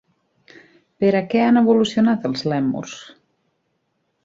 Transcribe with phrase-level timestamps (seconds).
[1.03, 2.97] Per a què han evolucionat els lèmurs?